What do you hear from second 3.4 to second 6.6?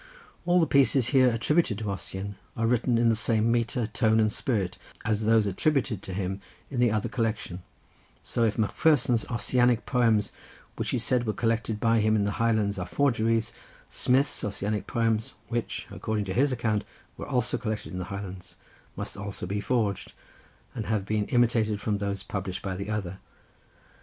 metre, tone, and spirit as those attributed to him